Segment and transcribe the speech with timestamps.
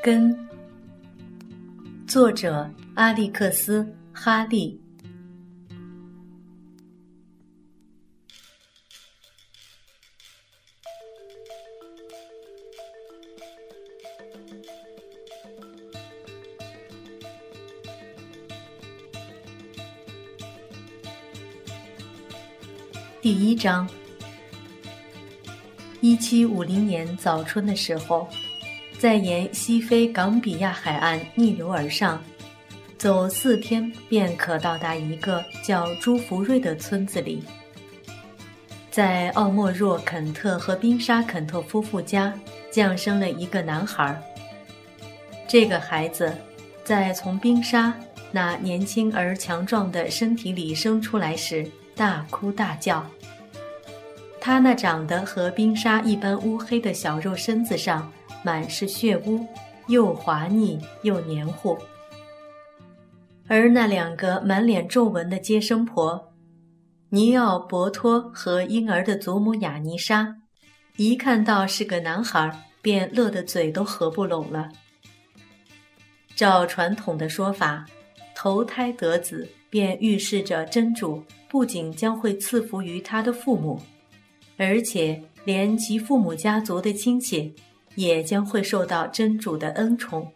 [0.00, 0.36] 根，
[2.06, 3.82] 作者阿历克斯·
[4.12, 4.80] 哈利。
[23.20, 23.88] 第一章。
[26.00, 28.28] 一七五零年早春的时候。
[28.98, 32.20] 在沿西非冈比亚海岸逆流而上，
[32.98, 37.44] 走四天便可到达一个叫朱福瑞的村子里。
[38.90, 42.34] 在奥莫若·肯特和宾沙·肯特夫妇家
[42.72, 44.20] 降生了一个男孩。
[45.46, 46.36] 这个孩子
[46.82, 47.94] 在从宾沙
[48.32, 53.06] 那年轻而强壮的身体里生出来时，大哭大叫。
[54.40, 58.12] 他那长得和冰沙一般乌黑的小肉身子上。
[58.42, 59.46] 满是血污，
[59.86, 61.76] 又滑腻又黏糊。
[63.46, 66.32] 而那两个满脸皱纹的接生婆，
[67.08, 70.36] 尼奥伯托和婴儿的祖母雅尼莎，
[70.96, 72.50] 一看到是个男孩，
[72.82, 74.68] 便乐得嘴都合不拢了。
[76.36, 77.86] 照传统的说法，
[78.34, 83.80] 投胎得子便预示着真主不仅将会赐福于他的父母，
[84.58, 87.54] 而且连其父母家族的亲戚。
[87.98, 90.32] 也将会受到真主的恩宠，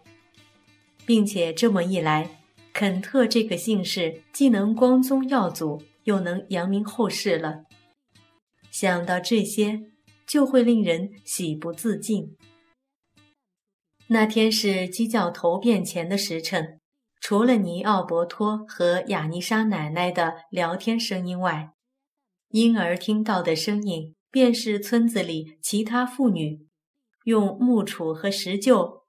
[1.07, 2.41] 并且这么一来，
[2.73, 7.63] 肯特这个姓氏既能光宗耀祖，又能扬名后世了。
[8.73, 9.81] 想到这些，
[10.27, 12.37] 就会令人喜不自禁。
[14.09, 16.81] 那天是鸡叫头变前的时辰，
[17.21, 21.71] 除了尼奥伯托和雅尼莎奶奶的聊天声音外，
[22.49, 26.67] 婴儿听到的声音便是村子里其他妇女。
[27.25, 29.03] 用木杵和石臼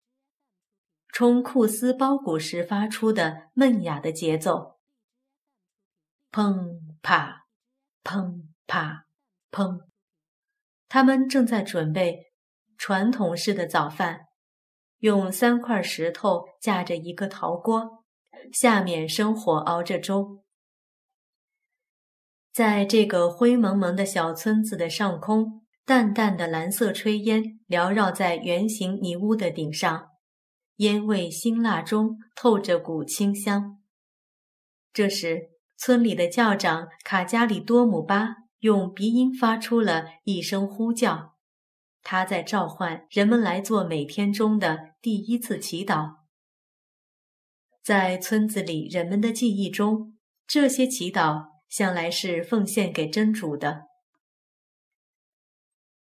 [1.08, 4.80] 冲库斯包谷时发出的闷哑的节奏，
[6.32, 7.46] 砰啪，
[8.04, 9.06] 砰啪，
[9.52, 9.82] 砰。
[10.90, 12.34] 他们正在准备
[12.78, 14.28] 传统式的早饭，
[15.00, 18.04] 用三块石头架着一个陶锅，
[18.52, 20.44] 下面生火熬着粥。
[22.52, 25.63] 在这个灰蒙蒙的小村子的上空。
[25.86, 30.12] 淡淡的蓝色炊烟缭绕在圆形泥屋的顶上，
[30.78, 33.82] 烟味辛辣中透着股清香。
[34.94, 41.36] 这时，村里的教长卡加里多姆巴用鼻音发出了一声呼叫，
[42.02, 46.18] 他在召唤人们来做每天中的第一次祈祷。
[47.84, 50.18] 在村子里人们的记忆中，
[50.48, 53.88] 这些祈祷向来是奉献给真主的。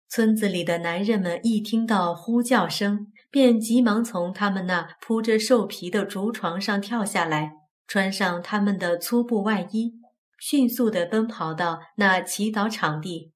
[0.08, 7.52] 村子里的男人们一听到呼叫声，便急忙从他们那铺着兽皮的竹床上跳下来，
[7.88, 9.94] 穿上他们的粗布外衣，
[10.38, 13.32] 迅速地奔跑到那祈祷场地，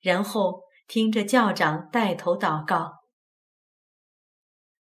[0.00, 2.92] 然后听着教长带头祷告：“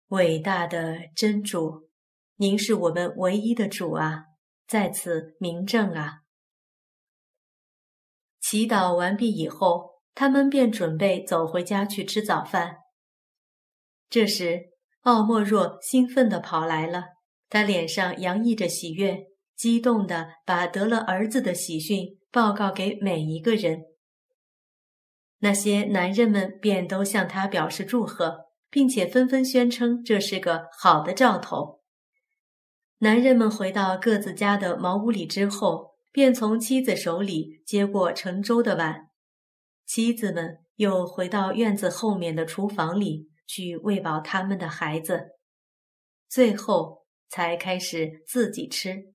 [0.09, 1.89] 伟大的真主，
[2.37, 4.27] 您是我们唯一的主啊，
[4.65, 6.19] 在此明证啊！”
[8.39, 9.92] 祈祷完毕以后。
[10.15, 12.77] 他们便准备走回家去吃早饭。
[14.09, 14.69] 这时，
[15.01, 17.05] 奥莫若兴奋地跑来了，
[17.49, 19.25] 他脸上洋溢着喜悦，
[19.55, 23.81] 激动地把得了儿子的喜讯报告给每一个人。
[25.39, 31.81] 那些男人们便都向他表示祝贺，并且纷纷宣称这是个好的兆头。
[32.99, 39.09] 男人们回到各自家的茅屋里之后，便从妻子手里接过盛粥的碗。
[39.85, 45.31] 妻子们又回到院子后面的厨房里去喂饱他们的孩子，
[46.27, 49.13] 最后才开始自己吃。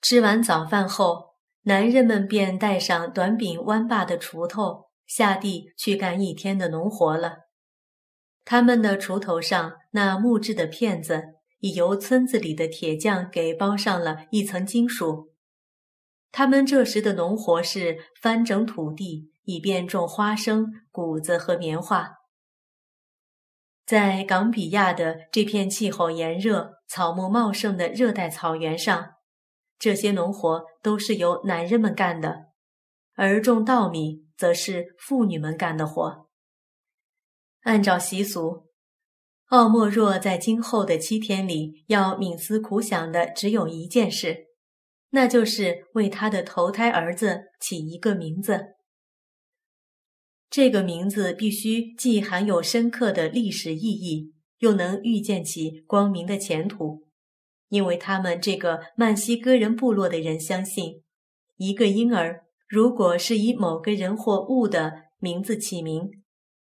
[0.00, 7.48] 吃完早饭后，男人们便带上短柄弯把的锄头下地去干一天的农活了。
[8.44, 11.22] 他们的锄头上那木质的片子
[11.58, 15.34] 已由村子里的铁匠给包上了一层金属。
[16.38, 22.12] 他们这时的农活是翻整土地，以便种花生、谷子和棉花。
[23.84, 29.14] 在冈比亚的这片气候炎热、草木茂盛的热带草原上，
[29.80, 32.52] 这些农活都是由男人们干的，
[33.16, 36.28] 而种稻米则是妇女们干的活。
[37.62, 38.68] 按照习俗，
[39.46, 44.46] 奥莫若在今后的七天里要冥思苦想的只有一件事。
[45.10, 48.74] 那就是为他的头胎儿子起一个名字。
[50.50, 57.06] 这个名字必须既含有深刻的历史意义，又能预见起光明的前途，
[57.68, 61.02] 因为他们这个曼西哥人部落的人相信，
[61.56, 66.10] 一个婴儿如果是以某个人或物的名字起名，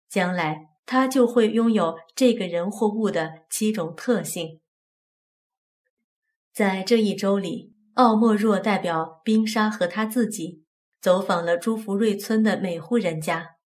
[0.09, 4.61] 将来他就会拥有这个人或物的七种特性。
[6.53, 10.65] 在这一周里，奥莫若代表冰沙和他自己
[11.01, 13.57] 走访了朱福瑞村的每户人家，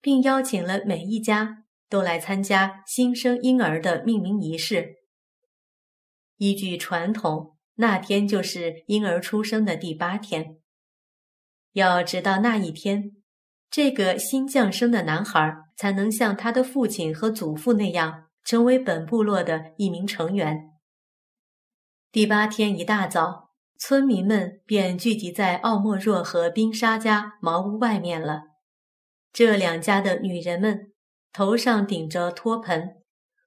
[0.00, 4.96] 并邀请了每一家都来参加新生婴儿的命名仪式。
[6.38, 10.56] 依据传统，那天就是婴儿出生的第八天。
[11.74, 13.12] 要直到那一天，
[13.70, 20.72] 这个新降生的男孩才能像他的父亲和祖父那样，成为本部落的一名成员。
[22.10, 23.45] 第八天一大早，
[23.78, 28.42] 村民们便聚集在奥莫若和冰沙家茅屋外面了。
[29.32, 30.92] 这两家的女人们
[31.32, 32.96] 头上顶着托盆，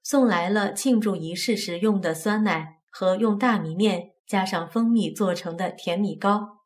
[0.02, 6.60] 送来了庆祝仪式时用的酸奶和用大米面加上蜂蜜做成的甜米糕。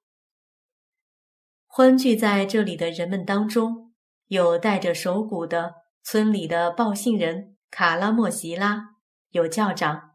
[1.66, 3.94] 欢聚在这里的人们当中，
[4.28, 8.90] 有带着手鼓的村里的报信人卡拉莫席拉，
[9.30, 10.13] 有教长。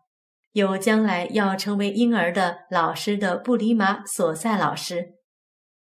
[0.59, 5.13] 有将来要成为婴儿的老师的布里马索塞老师，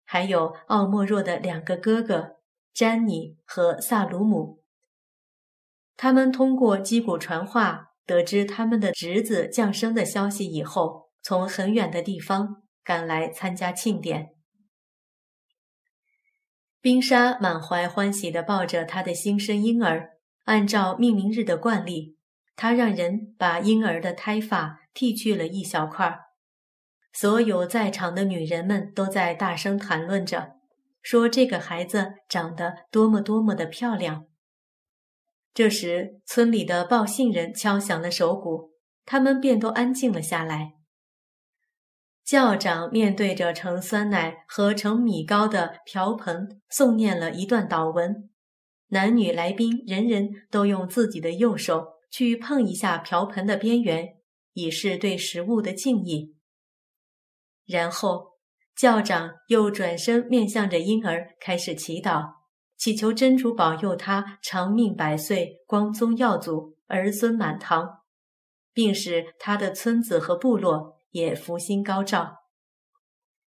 [0.04, 2.36] 还有奥莫若的两个哥哥
[2.72, 4.62] 詹妮和萨鲁姆。
[5.94, 14.30] 他们通过击鼓传话得知他们的侄子降生的消息以后，从很远的地方赶来参加庆典。
[16.80, 20.12] 冰沙满怀欢喜地抱着他的新生婴儿，
[20.44, 22.16] 按照命名日的惯例。
[22.54, 26.20] 他让人把婴儿的胎发剃去了一小块儿，
[27.12, 30.56] 所有在场的女人们都在大声谈论着，
[31.00, 34.26] 说这个孩子长得多么多么的漂亮。
[35.54, 38.72] 这时，村里的报信人敲响了手鼓，
[39.04, 40.75] 他们便都安静了下来。
[42.25, 48.31] 教长面对着盛酸奶和盛米糕的瓢盆，诵念了一段祷文，
[48.88, 52.01] 男女来宾人人都用自己的右手。
[52.12, 54.19] 去碰一下瓢盆的边缘，
[54.53, 56.37] 以示对食物的敬意。
[57.67, 58.32] 然后，
[58.76, 62.35] 教长又转身面向着婴儿，开始祈祷，
[62.76, 68.03] 祈求真主保佑他长命百岁、光宗耀祖、儿孙满堂，
[68.75, 72.37] 并使他的村子和部落也福星高照。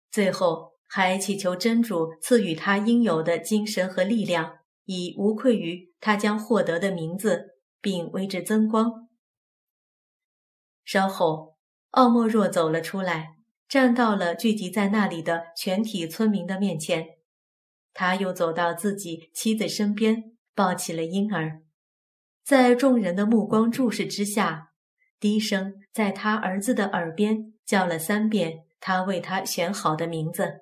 [0.10, 7.55] 最后，还祈求真主赐予他应有的精神和力量，以无愧于他将获得的名字。
[7.86, 9.08] 并为之增光。
[10.84, 11.56] 稍后，
[11.92, 13.36] 奥莫若走了出来，
[13.68, 17.06] 站到了聚集在那里的全体村民的面前。
[17.94, 21.62] 他又走到自己妻子身边，抱起了婴儿，
[22.44, 24.72] 在众人的目光注视之下，
[25.20, 30.62] 低声在他儿子的耳边叫了三遍他为他选好的名字。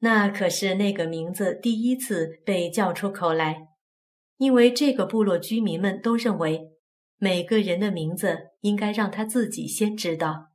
[0.00, 3.67] 那可是那个名字第一次被叫出口来。
[4.38, 6.70] 因为这个部落居民们都认为，
[7.18, 10.46] 每个人的名字应该让他自己先知道。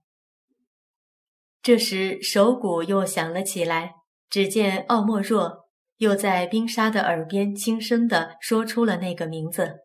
[1.62, 3.93] 这时手鼓又响了起来，
[4.29, 9.81] 只见奥莫若又在冰沙的耳边轻声地说出了那个名字。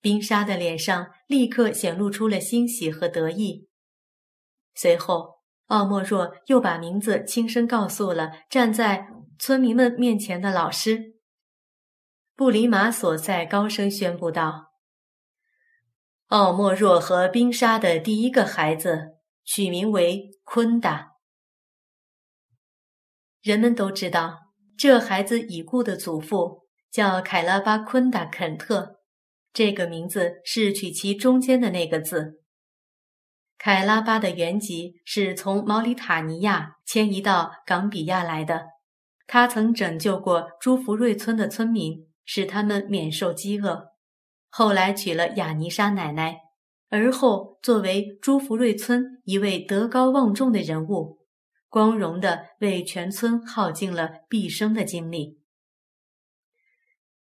[0.00, 3.66] 冰沙的脸上立刻显露出了欣喜和得意。
[4.74, 9.08] 随后，奥莫若又把名字轻声告诉了站在
[9.38, 11.17] 村民们面前的老师。
[12.38, 14.70] 布里马索塞高声宣布道
[16.30, 21.14] ：“奥莫若和冰沙的第一个孩子取名为昆达。
[23.42, 29.00] 人们都知道，这孩子已故的祖父叫凯拉巴昆达肯特，
[29.52, 32.40] 这个名字是取其中间的那个字。
[33.58, 38.68] 凯拉巴的原籍是从毛里塔尼亚迁移到冈比亚来的，
[39.26, 43.94] 他曾拯救过朱福瑞村的村民。”使他们免受饥饿。
[44.50, 46.40] 后来娶了雅尼莎奶奶，
[46.90, 51.20] 而后作为朱福瑞村一位德高望重的人物，
[51.70, 55.38] 光荣地为全村耗尽了毕生的精力。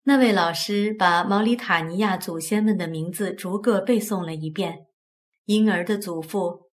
[0.03, 4.85] 那位老师把毛里塔尼亚祖先们的名字逐个背诵了一遍。
[5.45, 6.69] 婴儿的祖父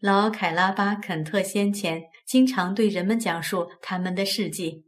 [0.00, 4.86] 老凯拉巴肯特先前经常对人们讲述他们的事迹。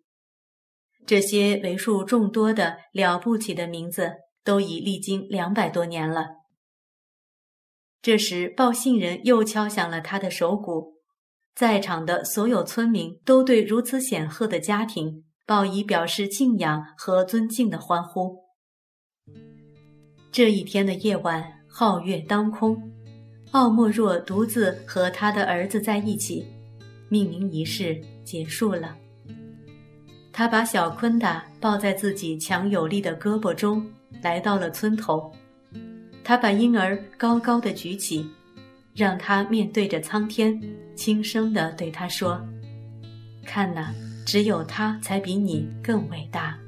[1.06, 6.28] 这些为数众多的了不起的名字都已历经两百多年了。
[8.00, 10.94] 这时，报信人又敲响了他的手鼓，
[11.54, 18.44] 在场的所有村民都对如此显赫的家庭报以表示敬仰和尊敬的欢呼。
[20.30, 22.76] 这一天的夜晚，皓月当空，
[23.52, 26.46] 奥莫若独自和他的儿子在一起，
[27.08, 28.96] 命名仪式结束了。
[30.37, 33.87] 他把小昆达抱在自己强有力的胳膊中，
[34.21, 35.31] 来到了村头。
[36.25, 38.29] 他把婴儿高高的举起，
[38.97, 40.61] 让他面对着苍天，
[40.97, 42.45] 轻声的对他说
[43.47, 43.95] ：“看呐，
[44.26, 46.59] 只有他才比你更伟大。”